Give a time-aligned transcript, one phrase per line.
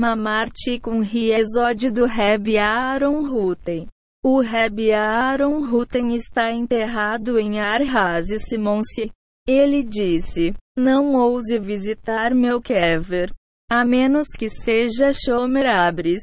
[0.00, 3.86] Mamar Tikkun Riesod do Reb Aaron Ruten.
[4.24, 9.10] O Reb Aaron Ruten está enterrado em Arhaz Simonsi.
[9.46, 13.30] Ele disse: Não ouse visitar meu kever,
[13.70, 16.22] a menos que seja Shomer Abris.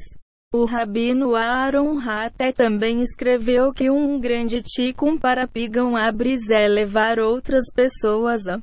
[0.52, 7.20] O rabino Aaron Haté também escreveu que um grande tikkun para Pigam Abris é levar
[7.20, 8.58] outras pessoas a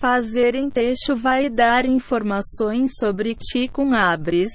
[0.00, 4.48] fazerem texto vai dar informações sobre tikkun Abris.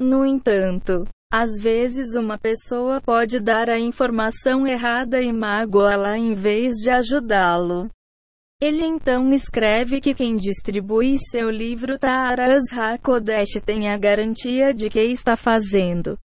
[0.00, 6.78] No entanto, às vezes uma pessoa pode dar a informação errada e magoá-la em vez
[6.78, 7.88] de ajudá-lo.
[8.60, 15.00] Ele então escreve que quem distribui seu livro Taras HaKodesh tem a garantia de que
[15.00, 16.18] está fazendo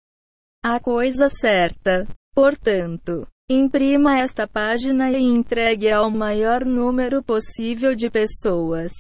[0.65, 2.07] a coisa certa.
[2.33, 8.93] Portanto, imprima esta página e entregue ao maior número possível de pessoas.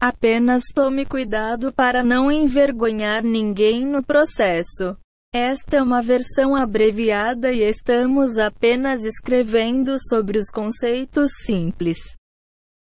[0.00, 4.96] Apenas tome cuidado para não envergonhar ninguém no processo.
[5.34, 11.98] Esta é uma versão abreviada e estamos apenas escrevendo sobre os conceitos simples.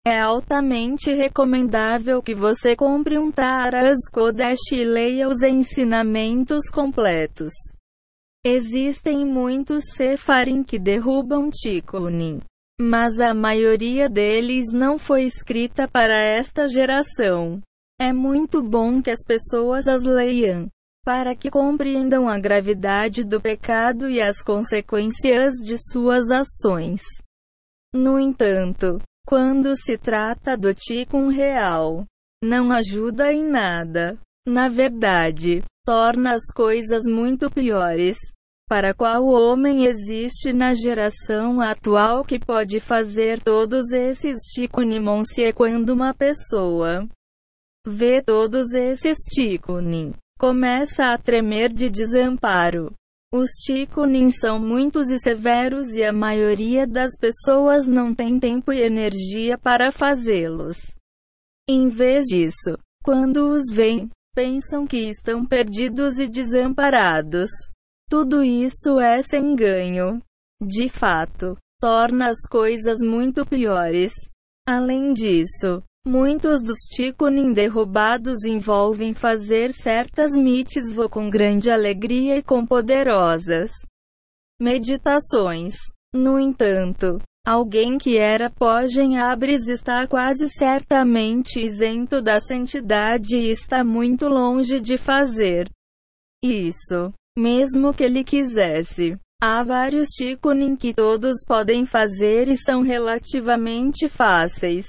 [0.05, 7.53] É altamente recomendável que você compre um Taras Kodesh e leia os ensinamentos completos.
[8.45, 12.41] Existem muitos Sefarim que derrubam Tikkunim,
[12.77, 17.61] mas a maioria deles não foi escrita para esta geração.
[17.97, 20.67] É muito bom que as pessoas as leiam,
[21.05, 27.01] para que compreendam a gravidade do pecado e as consequências de suas ações.
[27.95, 32.03] No entanto, quando se trata do Tikkun real,
[32.43, 34.19] não ajuda em nada.
[34.45, 38.17] Na verdade, torna as coisas muito piores.
[38.67, 45.53] Para qual homem existe na geração atual que pode fazer todos esses tikkunim se é
[45.53, 47.07] quando uma pessoa
[47.85, 52.93] vê todos esses tikkunim, começa a tremer de desamparo.
[53.33, 58.81] Os tikkunim são muitos e severos e a maioria das pessoas não tem tempo e
[58.81, 60.77] energia para fazê-los.
[61.69, 67.49] Em vez disso, quando os veem, pensam que estão perdidos e desamparados.
[68.09, 70.21] Tudo isso é sem ganho.
[70.61, 74.13] De fato, torna as coisas muito piores.
[74.67, 82.65] Além disso, Muitos dos tikkunim derrubados envolvem fazer certas mitzvot com grande alegria e com
[82.65, 83.71] poderosas
[84.59, 85.75] meditações.
[86.13, 93.83] No entanto, alguém que era pojem abres está quase certamente isento da santidade e está
[93.83, 95.69] muito longe de fazer
[96.43, 99.17] isso, mesmo que ele quisesse.
[99.41, 104.85] Há vários tikkunim que todos podem fazer e são relativamente fáceis.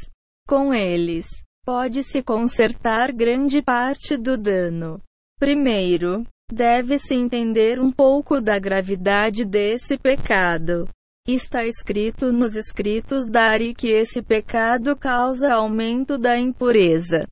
[0.47, 1.27] Com eles,
[1.65, 5.01] pode-se consertar grande parte do dano.
[5.41, 10.89] Primeiro, deve-se entender um pouco da gravidade desse pecado.
[11.27, 17.27] Está escrito nos escritos da Ari que esse pecado causa aumento da impureza.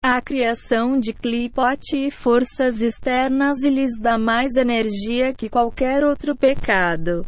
[0.00, 6.36] A criação de clipote e forças externas e lhes dá mais energia que qualquer outro
[6.36, 7.26] pecado.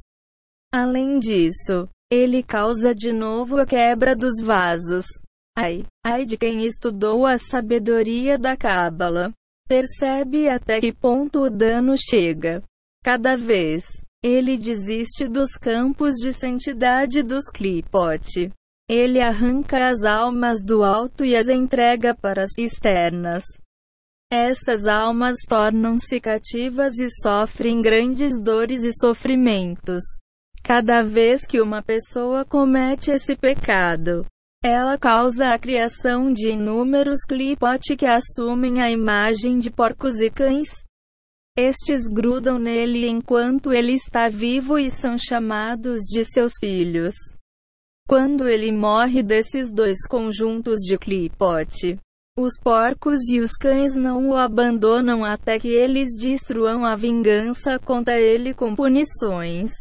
[0.73, 5.05] Além disso, ele causa de novo a quebra dos vasos.
[5.59, 9.33] Ai, ai de quem estudou a sabedoria da Cábala.
[9.67, 12.63] Percebe até que ponto o dano chega.
[13.03, 13.85] Cada vez,
[14.29, 18.53] ele desiste dos campos de santidade dos clipote.
[18.89, 23.45] Ele arranca as almas do alto e as entrega para as externas.
[24.31, 30.03] Essas almas tornam-se cativas e sofrem grandes dores e sofrimentos.
[30.63, 34.27] Cada vez que uma pessoa comete esse pecado,
[34.63, 40.85] ela causa a criação de inúmeros clipote que assumem a imagem de porcos e cães.
[41.61, 47.15] Estes grudam nele enquanto ele está vivo e são chamados de seus filhos.
[48.09, 51.99] Quando ele morre desses dois conjuntos de clipote,
[52.39, 58.21] os porcos e os cães não o abandonam até que eles destruam a vingança contra
[58.21, 59.73] ele com punições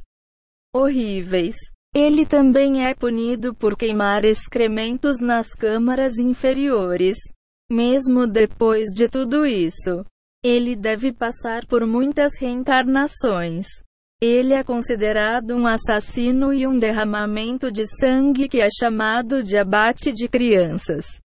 [0.73, 1.57] horríveis.
[1.93, 7.17] Ele também é punido por queimar excrementos nas câmaras inferiores.
[7.71, 10.03] Mesmo depois de tudo isso,
[10.47, 13.67] ele deve passar por muitas reencarnações.
[14.21, 20.11] Ele é considerado um assassino e um derramamento de sangue que é chamado de abate
[20.11, 21.19] de crianças.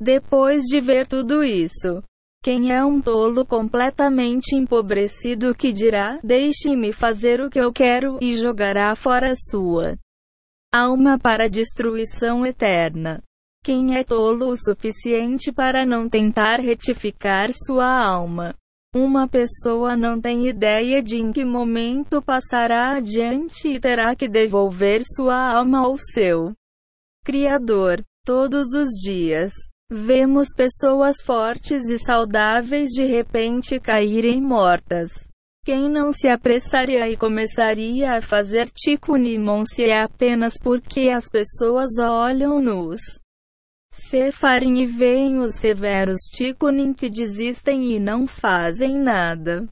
[0.00, 2.02] Depois de ver tudo isso,
[2.42, 8.34] quem é um tolo completamente empobrecido que dirá: Deixe-me fazer o que eu quero, e
[8.34, 9.96] jogará fora sua
[10.72, 13.22] alma para destruição eterna.
[13.66, 18.54] Quem é tolo o suficiente para não tentar retificar sua alma?
[18.94, 25.02] Uma pessoa não tem ideia de em que momento passará adiante e terá que devolver
[25.04, 26.52] sua alma ao seu
[27.24, 28.04] Criador.
[28.24, 29.50] Todos os dias,
[29.90, 35.10] vemos pessoas fortes e saudáveis de repente caírem mortas.
[35.64, 42.60] Quem não se apressaria e começaria a fazer tikkun-monse é apenas porque as pessoas olham
[43.96, 49.66] nos Sefarim e veem os severos tikkunim que desistem e não fazem nada.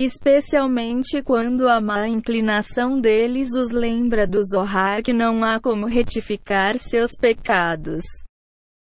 [0.00, 6.78] Especialmente quando a má inclinação deles os lembra do Zohar que não há como retificar
[6.78, 8.02] seus pecados.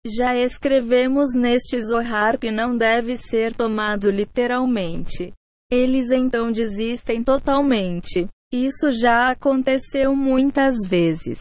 [0.05, 5.33] Já escrevemos neste Zohar que não deve ser tomado literalmente.
[5.71, 8.27] Eles então desistem totalmente.
[8.53, 11.41] Isso já aconteceu muitas vezes.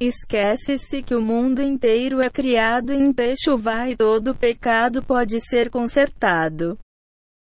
[0.00, 6.78] Esquece-se que o mundo inteiro é criado em Techuvá e todo pecado pode ser consertado.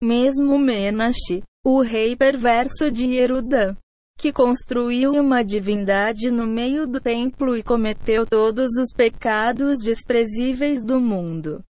[0.02, 3.76] Mesmo Menash, o rei perverso de Yerudã,
[4.18, 11.00] que construiu uma divindade no meio do templo e cometeu todos os pecados desprezíveis do
[11.00, 11.64] mundo.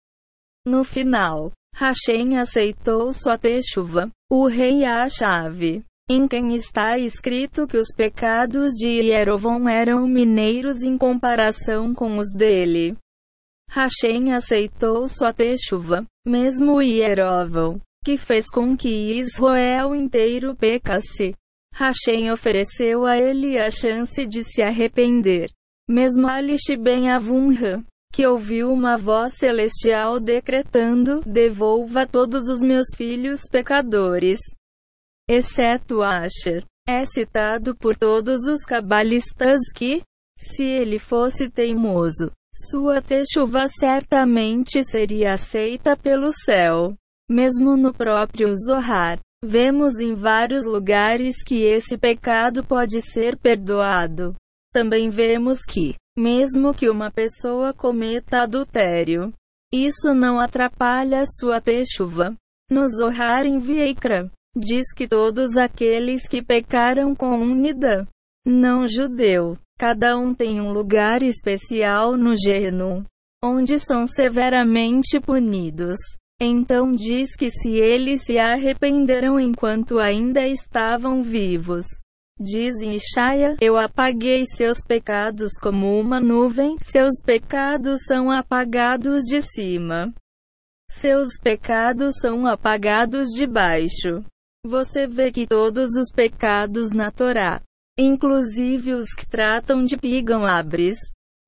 [0.64, 7.78] No final, Hashem aceitou sua techuva, o rei a chave, em quem está escrito que
[7.78, 12.96] os pecados de Jerovam eram mineiros em comparação com os dele.
[13.70, 21.36] Hashem aceitou sua techuva, mesmo Jerovam, que fez com que Israel inteiro pecasse.
[21.74, 25.50] Hashem ofereceu a ele a chance de se arrepender.
[25.90, 27.84] Mesmo Alish Ben Avunha,
[28.14, 34.40] que ouviu uma voz celestial decretando: Devolva todos os meus filhos pecadores,
[35.30, 36.64] exceto Asher.
[36.88, 40.02] É citado por todos os cabalistas que,
[40.40, 46.96] se ele fosse teimoso, sua techuva certamente seria aceita pelo céu.
[47.30, 54.34] Mesmo no próprio Zohar, vemos em vários lugares que esse pecado pode ser perdoado.
[54.74, 59.34] Também vemos que, mesmo que uma pessoa cometa adultério,
[59.74, 62.34] isso não atrapalha sua techuva.
[62.72, 68.08] No Zohar em Vieikra, diz que todos aqueles que pecaram com um Nida,
[68.46, 73.06] não judeu, cada um tem um lugar especial no Genu,
[73.44, 75.98] onde são severamente punidos.
[76.40, 81.86] Então diz que se eles se arrependeram enquanto ainda estavam vivos,
[82.40, 90.14] Diz Ishaya: Eu apaguei seus pecados como uma nuvem, seus pecados são apagados de cima.
[90.92, 94.24] Seus pecados são apagados de baixo.
[94.68, 97.62] Você vê que todos os pecados na Torá,
[97.98, 100.98] inclusive os que tratam de pigam-abres,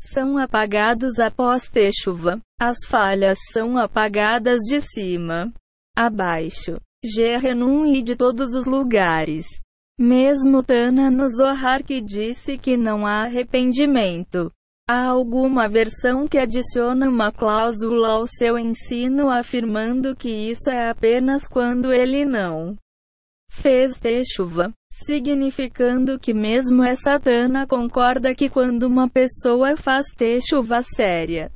[0.01, 2.39] são apagados após ter chuva.
[2.57, 5.51] As falhas são apagadas de cima
[5.98, 6.80] a baixo.
[7.04, 9.45] Gerenum e de todos os lugares.
[10.00, 14.50] Mesmo Tana no Zohar que disse que não há arrependimento.
[14.89, 21.45] Há alguma versão que adiciona uma cláusula ao seu ensino afirmando que isso é apenas
[21.45, 22.77] quando ele não
[23.50, 24.00] fez
[24.34, 30.06] chuva, significando que mesmo essa Tana concorda que quando uma pessoa faz
[30.48, 31.51] chuva séria,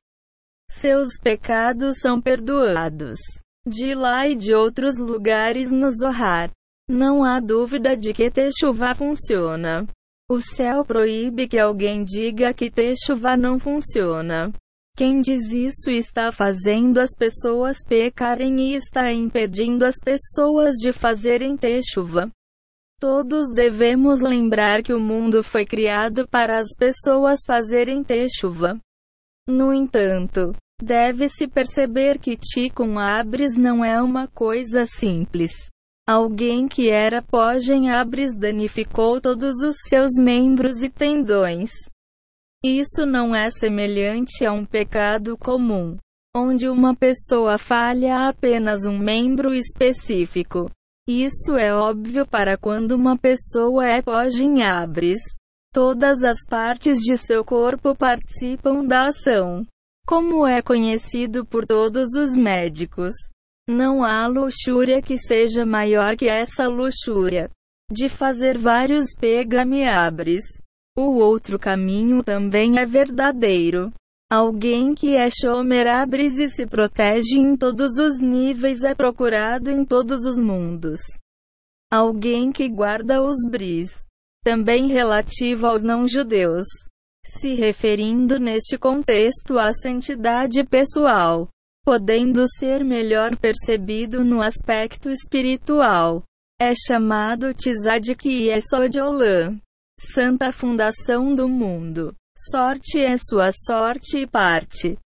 [0.70, 3.18] seus pecados são perdoados.
[3.66, 6.52] De lá e de outros lugares no Zohar.
[6.90, 9.88] Não há dúvida de que Techuvá funciona.
[10.30, 14.52] O céu proíbe que alguém diga que Techuvá não funciona.
[14.96, 21.58] Quem diz isso está fazendo as pessoas pecarem e está impedindo as pessoas de fazerem
[21.58, 22.30] Techuvá.
[23.00, 28.78] Todos devemos lembrar que o mundo foi criado para as pessoas fazerem Techuvá.
[29.48, 35.52] No entanto, deve-se perceber que Tikkun Abres não é uma coisa simples.
[36.08, 41.72] Alguém que era pojem abres danificou todos os seus membros e tendões.
[42.64, 45.98] Isso não é semelhante a um pecado comum,
[46.34, 50.72] onde uma pessoa falha apenas um membro específico.
[51.06, 55.20] Isso é óbvio para quando uma pessoa é pojem abres.
[55.74, 59.66] Todas as partes de seu corpo participam da ação.
[60.08, 63.14] Como é conhecido por todos os médicos,
[63.68, 67.50] não há luxúria que seja maior que essa luxúria
[67.92, 70.44] de fazer vários pegameabres.
[70.96, 73.92] O outro caminho também é verdadeiro.
[74.32, 80.26] Alguém que é chomerabres e se protege em todos os níveis é procurado em todos
[80.26, 81.00] os mundos.
[81.92, 84.06] Alguém que guarda os bris,
[84.44, 86.66] também relativo aos não-judeus,
[87.26, 91.48] se referindo neste contexto à santidade pessoal,
[91.84, 96.24] podendo ser melhor percebido no aspecto espiritual.
[96.60, 99.60] É chamado Tzadik Yesod Olam,
[100.12, 102.14] Santa Fundação do Mundo.
[102.38, 104.98] Sorte é sua sorte e parte.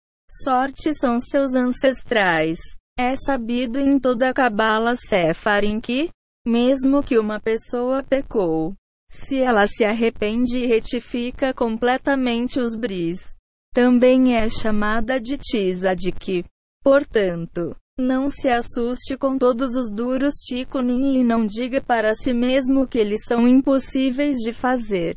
[0.42, 2.58] Sorte são seus ancestrais.
[2.98, 6.08] É sabido em toda a Kabbalah Sefarim que,
[6.46, 8.74] mesmo que uma pessoa pecou,
[9.10, 13.34] se ela se arrepende e retifica completamente os bris,
[13.74, 16.44] também é chamada de Tzadik.
[16.82, 22.86] Portanto, não se assuste com todos os duros tikunin e não diga para si mesmo
[22.86, 25.16] que eles são impossíveis de fazer.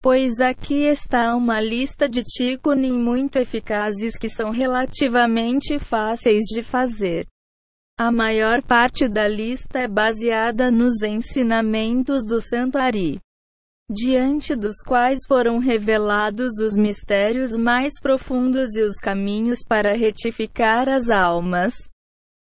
[0.00, 7.26] Pois aqui está uma lista de tikunin muito eficazes que são relativamente fáceis de fazer.
[7.98, 13.18] A maior parte da lista é baseada nos ensinamentos do Santo Ari,
[13.90, 21.10] diante dos quais foram revelados os mistérios mais profundos e os caminhos para retificar as
[21.10, 21.74] almas.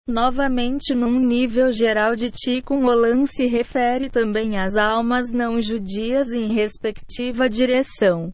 [0.08, 6.54] Novamente num nível geral de Tikkun Olam se refere também às almas não judias em
[6.54, 8.34] respectiva direção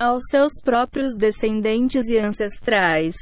[0.00, 3.14] aos seus próprios descendentes e ancestrais,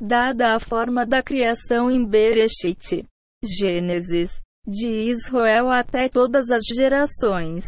[0.00, 3.04] dada a forma da criação em Bereshit,
[3.44, 7.64] Gênesis, de Israel até todas as gerações.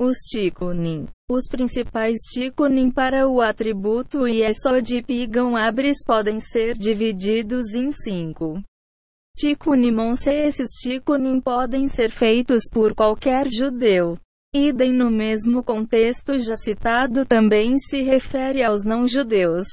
[0.00, 1.06] Os Tikkunim.
[1.28, 8.62] Os principais Tikkunim para o atributo Yesod Pigam Abris podem ser divididos em cinco.
[9.36, 14.16] Tikunimonse Esses tikunim podem ser feitos por qualquer judeu.
[14.54, 19.66] Idem no mesmo contexto já citado também se refere aos não-judeus.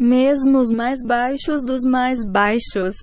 [0.00, 2.94] Mesmo os mais baixos dos mais baixos.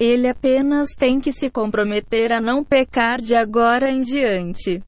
[0.00, 4.82] Ele apenas tem que se comprometer a não pecar de agora em diante.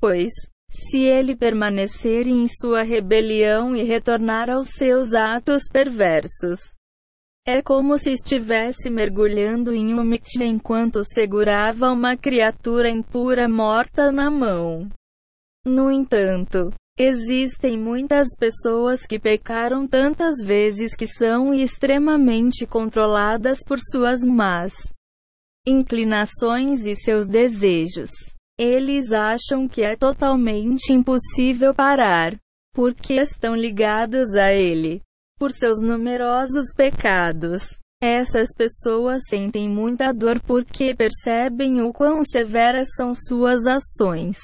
[0.00, 0.30] Pois,
[0.70, 6.60] se ele permanecer em sua rebelião e retornar aos seus atos perversos,
[7.46, 14.28] é como se estivesse mergulhando em um mixture enquanto segurava uma criatura impura morta na
[14.28, 14.90] mão.
[15.64, 24.22] No entanto, existem muitas pessoas que pecaram tantas vezes que são extremamente controladas por suas
[24.22, 24.72] más
[25.68, 28.10] inclinações e seus desejos.
[28.58, 32.36] Eles acham que é totalmente impossível parar,
[32.72, 35.02] porque estão ligados a ele
[35.38, 37.78] por seus numerosos pecados.
[38.02, 44.38] Essas pessoas sentem muita dor porque percebem o quão severas são suas ações.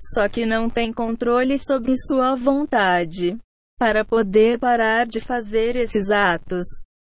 [0.00, 3.36] Só que não têm controle sobre sua vontade.
[3.78, 6.66] Para poder parar de fazer esses atos,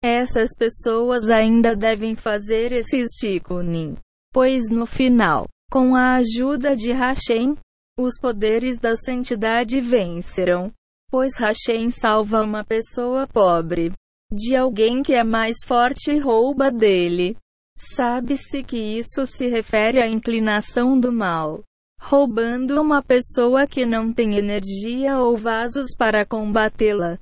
[0.03, 3.97] essas pessoas ainda devem fazer esses tikkunim.
[4.33, 7.57] Pois no final, com a ajuda de Hashem,
[7.99, 10.73] os poderes da santidade vencerão
[11.11, 13.93] pois Hashem salva uma pessoa pobre
[14.33, 17.37] de alguém que é mais forte e rouba dele.
[17.77, 21.65] Sabe-se que isso se refere à inclinação do mal.
[22.01, 27.19] Roubando uma pessoa que não tem energia ou vasos para combatê-la.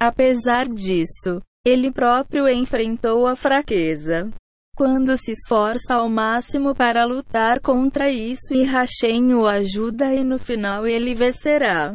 [0.00, 4.30] Apesar disso, ele próprio enfrentou a fraqueza.
[4.74, 10.38] Quando se esforça ao máximo para lutar contra isso e Hashem o ajuda e no
[10.38, 11.94] final ele vencerá.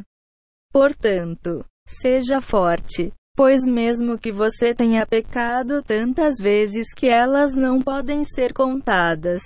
[0.76, 8.26] Portanto, seja forte, pois mesmo que você tenha pecado tantas vezes que elas não podem
[8.26, 9.42] ser contadas,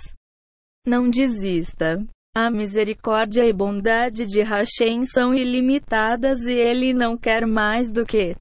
[0.88, 2.04] não desista.
[2.36, 8.36] A misericórdia e bondade de Hashem são ilimitadas e ele não quer mais do que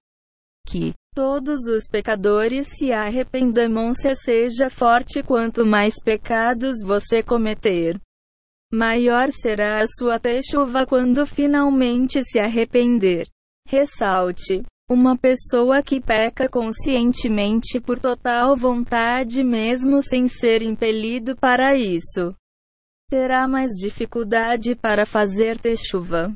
[0.67, 3.93] que todos os pecadores se arrependam.
[3.93, 8.01] Se seja forte quanto mais pecados você cometer
[8.73, 13.27] maior será a sua techuva quando finalmente se arrepender.
[13.67, 14.65] Ressalte.
[14.91, 22.35] Uma pessoa que peca conscientemente por total vontade, mesmo sem ser impelido para isso,
[23.11, 26.35] terá mais dificuldade para fazer techuva.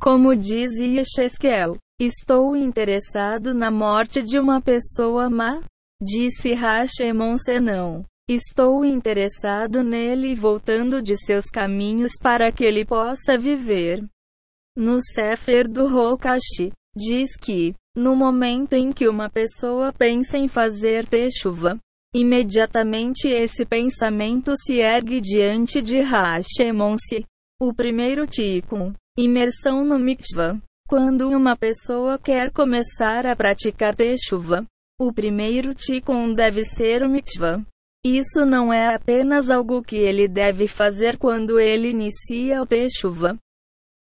[0.00, 5.60] Como diz Yesheskel, estou interessado na morte de uma pessoa má,
[6.02, 8.04] disse Hashemon Senão.
[8.34, 14.02] Estou interessado nele voltando de seus caminhos para que ele possa viver.
[14.74, 21.06] No Sefer do Rokashi, diz que, no momento em que uma pessoa pensa em fazer
[21.06, 21.78] techuva,
[22.14, 27.26] imediatamente esse pensamento se ergue diante de Hashemonse,
[27.60, 30.58] o primeiro tikkun, imersão no mikvah.
[30.88, 34.64] Quando uma pessoa quer começar a praticar techuva,
[34.98, 37.62] o primeiro tikkun deve ser o mikvah.
[38.04, 43.38] Isso não é apenas algo que ele deve fazer quando ele inicia o Techuva.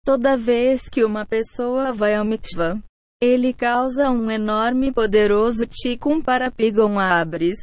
[0.04, 2.80] Toda vez que uma pessoa vai ao mikvah,
[3.20, 7.58] ele causa um enorme e poderoso tikkun para Pigon Abres.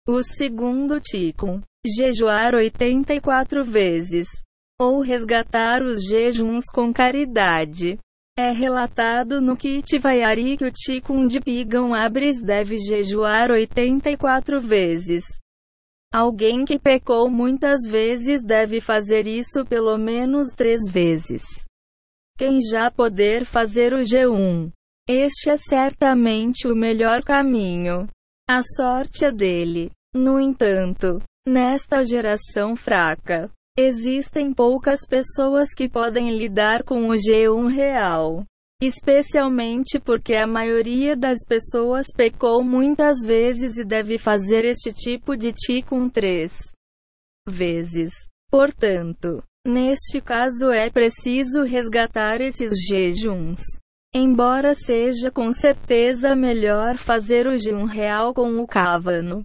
[0.07, 1.63] O segundo tikkun.
[1.87, 4.27] Jejuar 84 vezes.
[4.79, 7.99] Ou resgatar os jejuns com caridade.
[8.39, 15.25] É relatado no Kit Vayari que o tikkun de Pigam Abres deve jejuar 84 vezes.
[16.13, 21.43] Alguém que pecou muitas vezes deve fazer isso pelo menos três vezes.
[22.39, 24.71] Quem já poder fazer o G1.
[25.09, 28.09] Este é certamente o melhor caminho.
[28.49, 29.91] A sorte é dele.
[30.15, 38.45] No entanto, nesta geração fraca, existem poucas pessoas que podem lidar com o G1 real.
[38.81, 45.53] Especialmente porque a maioria das pessoas pecou muitas vezes e deve fazer este tipo de
[45.53, 46.53] tikkun três
[47.49, 48.13] vezes.
[48.51, 53.63] Portanto, neste caso é preciso resgatar esses jejuns.
[54.15, 59.43] Embora seja com certeza melhor fazer o jejum real com o cavano.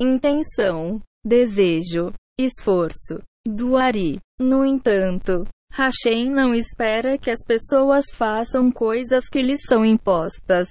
[0.00, 4.18] Intenção, desejo, esforço, doari.
[4.40, 10.68] No entanto, Hashem não espera que as pessoas façam coisas que lhes são impostas.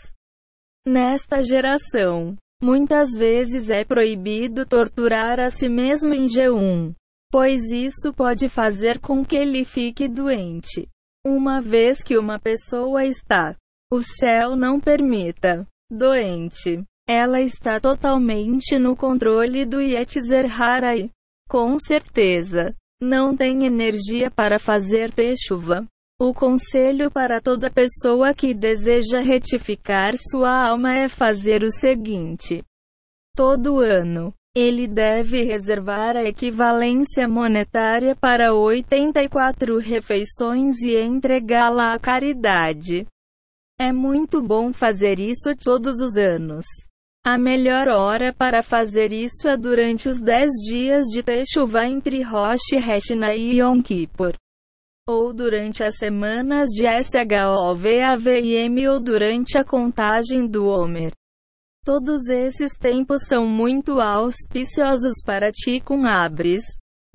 [0.85, 6.93] Nesta geração, muitas vezes é proibido torturar a si mesmo em jejum,
[7.31, 10.87] pois isso pode fazer com que ele fique doente.
[11.25, 13.55] Uma vez que uma pessoa está,
[13.91, 21.09] o céu não permita, doente, ela está totalmente no controle do Yetzer Harai.
[21.49, 25.85] Com certeza não tem energia para fazer chuva.
[26.19, 32.63] O conselho para toda pessoa que deseja retificar sua alma é fazer o seguinte:
[33.35, 43.07] todo ano, ele deve reservar a equivalência monetária para 84 refeições e entregá-la à caridade.
[43.79, 46.65] É muito bom fazer isso todos os anos.
[47.23, 52.73] A melhor hora para fazer isso é durante os 10 dias de Teshuvah entre Rosh
[52.73, 54.33] Hashanah e Yom Kippur.
[55.07, 61.11] Ou durante as semanas de SHOVAVM ou durante a contagem do Homer.
[61.85, 66.63] Todos esses tempos são muito auspiciosos para ti com Abres.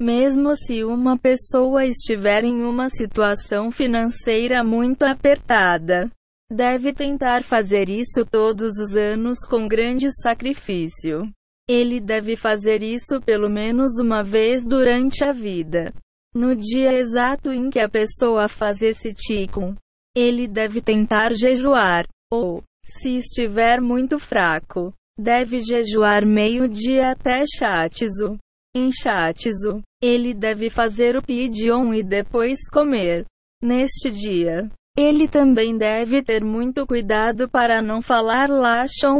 [0.00, 6.08] Mesmo se uma pessoa estiver em uma situação financeira muito apertada,
[6.50, 11.28] Deve tentar fazer isso todos os anos com grande sacrifício.
[11.68, 15.92] Ele deve fazer isso pelo menos uma vez durante a vida.
[16.32, 19.74] No dia exato em que a pessoa faz esse tikkun,
[20.14, 28.38] ele deve tentar jejuar, ou, se estiver muito fraco, deve jejuar meio-dia até Shatzu.
[28.74, 33.24] Em Shatzu, ele deve fazer o pidion e depois comer.
[33.62, 38.48] Neste dia, ele também deve ter muito cuidado para não falar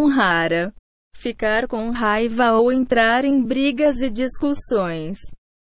[0.08, 0.72] rara,
[1.14, 5.18] ficar com raiva ou entrar em brigas e discussões.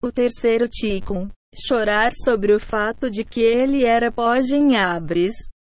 [0.03, 4.11] O terceiro tikkun, chorar sobre o fato de que ele era
[4.57, 5.35] em Abres.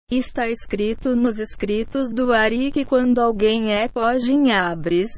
[0.09, 3.87] Está escrito nos escritos do Ari que quando alguém é
[4.31, 5.09] em Abres,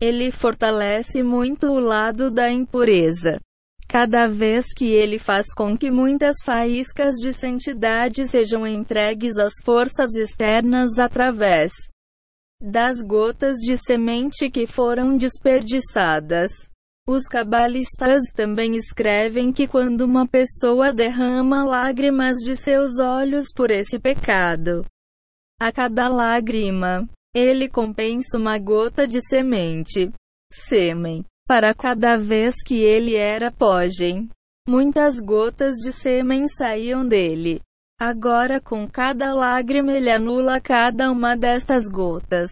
[0.00, 3.40] ele fortalece muito o lado da impureza
[3.88, 10.14] cada vez que ele faz com que muitas faíscas de santidade sejam entregues às forças
[10.14, 11.72] externas através
[12.60, 16.50] das gotas de semente que foram desperdiçadas.
[17.08, 23.98] Os cabalistas também escrevem que quando uma pessoa derrama lágrimas de seus olhos por esse
[23.98, 24.84] pecado,
[25.58, 30.12] a cada lágrima, ele compensa uma gota de semente.
[30.52, 34.28] Sêmen para cada vez que ele era pogem.
[34.68, 37.62] Muitas gotas de sêmen saíam dele.
[37.98, 42.50] Agora, com cada lágrima, ele anula cada uma destas gotas.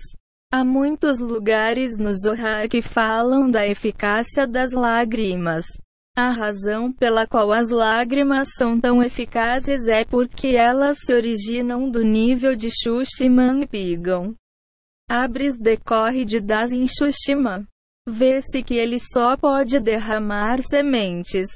[0.50, 5.66] Há muitos lugares no Zohar que falam da eficácia das lágrimas.
[6.16, 12.02] A razão pela qual as lágrimas são tão eficazes é porque elas se originam do
[12.02, 14.34] nível de Shushima Pigam.
[15.06, 17.66] Abres decorre de Das em Shushima.
[18.08, 21.48] Vê-se que ele só pode derramar sementes,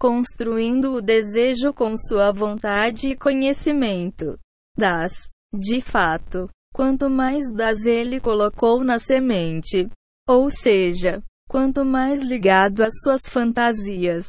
[0.00, 4.36] construindo o desejo com sua vontade e conhecimento.
[4.76, 9.88] Das, de fato, quanto mais das ele colocou na semente,
[10.28, 14.26] ou seja, quanto mais ligado às suas fantasias,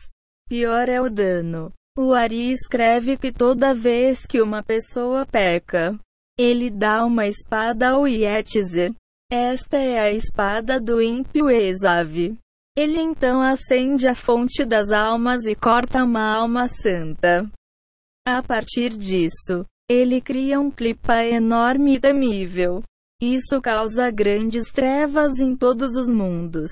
[0.47, 1.71] pior é o dano.
[1.97, 5.97] O Ari escreve que toda vez que uma pessoa peca,
[6.37, 8.93] ele dá uma espada ao Yetzer.
[9.35, 12.37] Esta é a espada do ímpio Esav.
[12.77, 17.49] Ele então acende a fonte das almas e corta uma alma santa.
[18.27, 22.83] A partir disso, ele cria um clipa enorme e temível.
[23.19, 26.69] Isso causa grandes trevas em todos os mundos.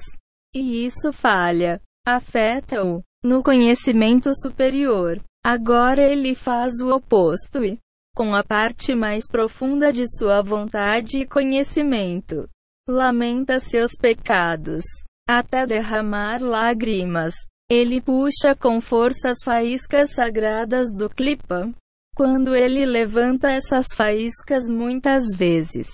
[0.54, 5.20] E isso falha, afeta-o, no conhecimento superior.
[5.44, 7.80] Agora ele faz o oposto e,
[8.16, 12.48] com a parte mais profunda de sua vontade e conhecimento,
[12.88, 14.84] lamenta seus pecados
[15.28, 17.34] até derramar lágrimas.
[17.70, 21.72] Ele puxa com força as faíscas sagradas do clipa.
[22.14, 25.88] Quando ele levanta essas faíscas muitas vezes,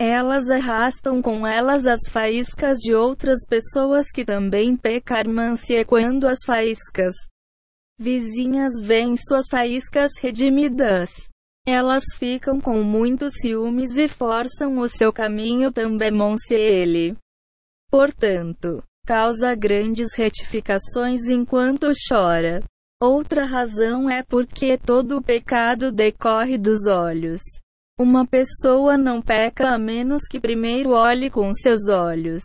[0.00, 4.76] elas arrastam com elas as faíscas de outras pessoas que também.
[4.84, 7.14] E quando as faíscas
[7.96, 11.10] vizinhas veem suas faíscas redimidas,
[11.66, 16.12] elas ficam com muitos ciúmes e forçam o seu caminho também.
[16.38, 17.16] Se ele
[17.90, 22.62] portanto, causa grandes retificações enquanto chora.
[23.00, 27.40] Outra razão é porque todo o pecado decorre dos olhos.
[28.00, 32.42] Uma pessoa não peca a menos que primeiro olhe com seus olhos.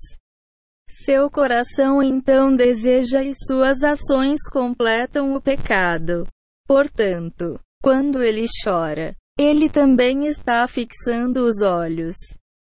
[0.89, 6.27] Seu coração então deseja e suas ações completam o pecado.
[6.67, 12.15] Portanto, quando ele chora, ele também está fixando os olhos.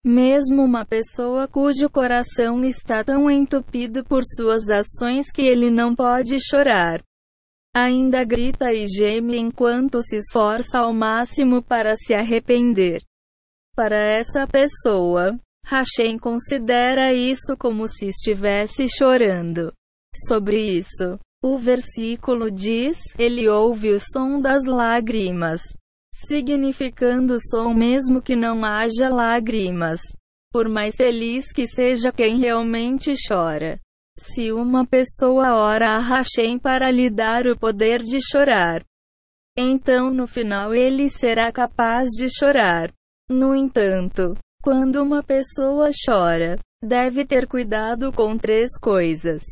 [0.05, 6.37] Mesmo uma pessoa cujo coração está tão entupido por suas ações que ele não pode
[6.41, 7.03] chorar,
[7.75, 13.03] ainda grita e geme enquanto se esforça ao máximo para se arrepender.
[13.77, 19.73] Para essa pessoa, Hashem considera isso como se estivesse chorando.
[20.27, 25.61] Sobre isso, o versículo diz: Ele ouve o som das lágrimas
[26.27, 30.01] significando som mesmo que não haja lágrimas.
[30.53, 33.79] Por mais feliz que seja quem realmente chora.
[34.19, 38.85] Se uma pessoa ora a Hashem para lhe dar o poder de chorar,
[39.57, 42.93] então no final ele será capaz de chorar.
[43.31, 49.43] No entanto, quando uma pessoa chora, deve ter cuidado com três coisas.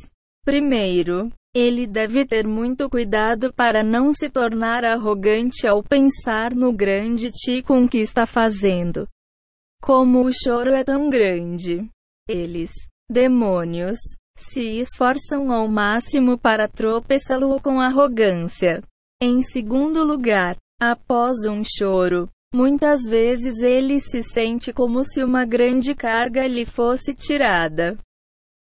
[0.44, 7.30] Primeiro, ele deve ter muito cuidado para não se tornar arrogante ao pensar no grande
[7.32, 9.08] ticum que está fazendo.
[9.82, 11.88] Como o choro é tão grande.
[12.28, 12.70] Eles,
[13.10, 13.98] demônios,
[14.36, 18.82] se esforçam ao máximo para tropeçá-lo com arrogância.
[19.20, 25.94] Em segundo lugar, após um choro, muitas vezes ele se sente como se uma grande
[25.94, 27.98] carga lhe fosse tirada.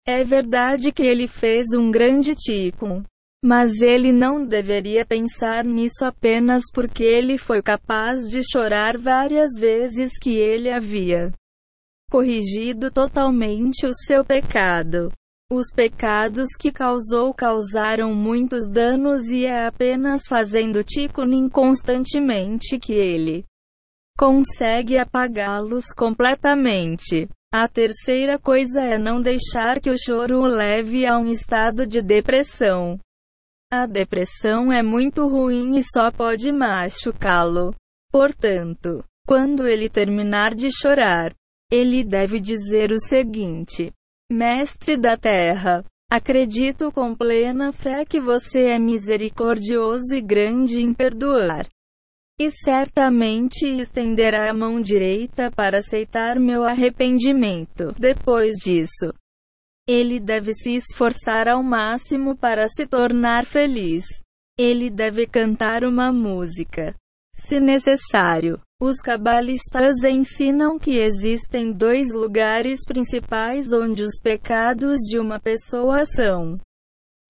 [0.05, 3.03] É verdade que ele fez um grande tico.
[3.43, 10.11] Mas ele não deveria pensar nisso apenas porque ele foi capaz de chorar várias vezes
[10.19, 11.31] que ele havia
[12.11, 15.11] corrigido totalmente o seu pecado.
[15.49, 23.45] Os pecados que causou causaram muitos danos e é apenas fazendo Tikkun constantemente que ele
[24.17, 27.27] consegue apagá-los completamente.
[27.53, 32.01] A terceira coisa é não deixar que o choro o leve a um estado de
[32.01, 32.97] depressão.
[33.69, 37.75] A depressão é muito ruim e só pode machucá-lo.
[38.09, 41.33] Portanto, quando ele terminar de chorar,
[41.69, 43.91] ele deve dizer o seguinte:
[44.31, 51.67] Mestre da terra, acredito com plena fé que você é misericordioso e grande em perdoar
[52.41, 57.93] e certamente estenderá a mão direita para aceitar meu arrependimento.
[57.99, 59.13] Depois disso,
[59.87, 64.05] ele deve se esforçar ao máximo para se tornar feliz.
[64.57, 66.95] Ele deve cantar uma música.
[67.35, 75.39] Se necessário, os cabalistas ensinam que existem dois lugares principais onde os pecados de uma
[75.39, 76.57] pessoa são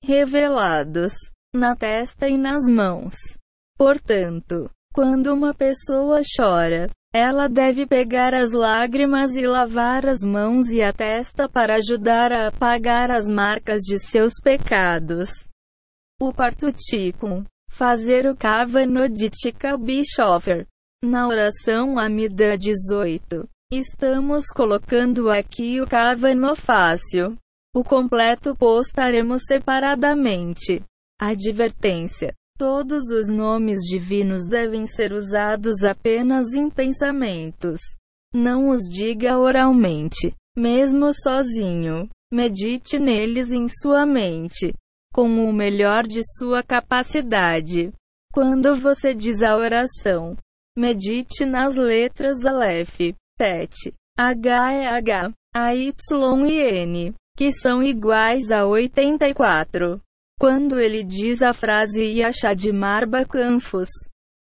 [0.01, 1.11] revelados:
[1.53, 3.15] na testa e nas mãos.
[3.77, 10.81] Portanto, quando uma pessoa chora, ela deve pegar as lágrimas e lavar as mãos e
[10.81, 15.29] a testa para ajudar a apagar as marcas de seus pecados.
[16.21, 17.43] O quarto tikkun.
[17.69, 19.29] Fazer o kavano de.
[21.03, 23.47] Na oração Amida 18.
[23.71, 27.37] Estamos colocando aqui o kavano fácil.
[27.73, 30.83] O completo postaremos separadamente.
[31.19, 32.33] Advertência.
[32.61, 37.79] Todos os nomes divinos devem ser usados apenas em pensamentos.
[38.31, 42.07] Não os diga oralmente, mesmo sozinho.
[42.31, 44.75] Medite neles em sua mente.
[45.11, 47.91] com o melhor de sua capacidade.
[48.31, 50.37] Quando você diz a oração,
[50.77, 52.95] medite nas letras Aleph,
[53.39, 59.99] Tet, H e H, A, Y e N, que são iguais a 84.
[60.41, 63.89] Quando ele diz a frase Yasha de Marba Campos,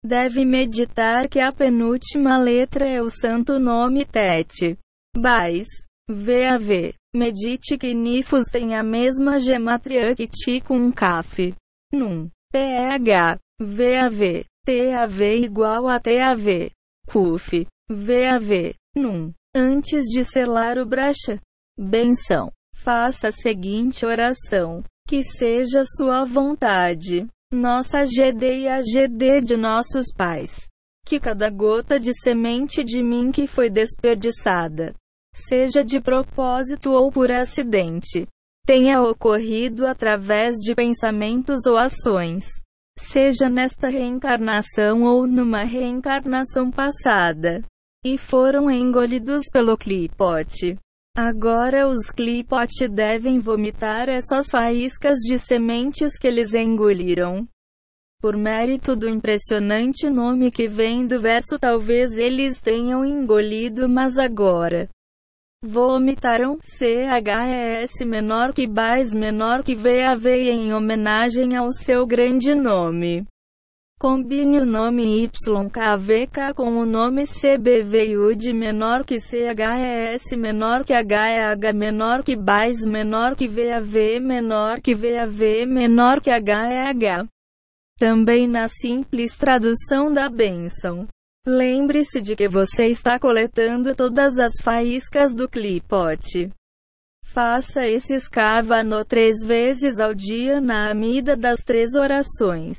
[0.01, 4.79] deve meditar que a penúltima letra é o santo nome Tet.
[5.17, 5.67] Bais.
[6.09, 6.95] VAV.
[7.13, 11.53] Medite que Nifus tem a mesma gematria que Ti com Kaf.
[11.93, 12.31] Num.
[12.53, 13.37] PH.
[13.61, 14.45] VAV.
[14.65, 16.71] TAV igual a TAV.
[17.09, 17.67] Kuf.
[17.91, 18.73] VAV.
[18.95, 19.33] Num.
[19.53, 21.41] Antes de selar o bracha.
[21.77, 22.53] Benção.
[22.73, 24.85] Faça a seguinte oração.
[25.09, 27.27] Que seja sua vontade.
[27.53, 30.69] Nossa GD e a GD de nossos pais.
[31.05, 34.95] Que cada gota de semente de mim que foi desperdiçada
[35.39, 38.27] seja de propósito ou por acidente,
[38.67, 42.45] tenha ocorrido através de pensamentos ou ações,
[42.99, 47.63] seja nesta reencarnação ou numa reencarnação passada,
[48.05, 50.77] e foram engolidos pelo clipote.
[51.21, 57.45] Agora os clipote devem vomitar essas faíscas de sementes que eles engoliram.
[58.23, 64.89] Por mérito do impressionante nome que vem do verso, talvez eles tenham engolido, mas agora
[65.61, 73.27] Vomitaram CHES menor que BAS menor que VAV em homenagem ao seu grande nome.
[74.01, 82.23] Combine o nome YKVK com o nome CBVUD menor que CHES menor que HEH menor
[82.23, 87.27] que BAS menor que VAV menor que VAV menor que HEH.
[87.99, 91.09] Também na simples tradução da bênção.
[91.45, 96.53] Lembre-se de que você está coletando todas as faíscas do clipote.
[97.25, 102.79] Faça esse escavano três vezes ao dia na amida das três orações.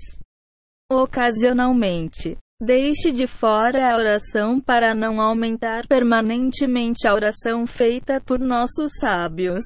[0.92, 8.94] Ocasionalmente, deixe de fora a oração para não aumentar permanentemente a oração feita por nossos
[9.00, 9.64] sábios.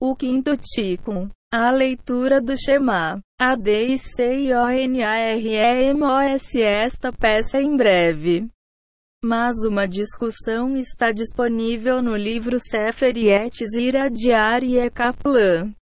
[0.00, 1.28] O quinto tikkun.
[1.52, 3.20] A leitura do Shema.
[3.38, 8.48] A D C O N A R E M O S esta peça em breve.
[9.22, 15.74] Mas uma discussão está disponível no livro Sefer Yetzirah de Arie Kaplan.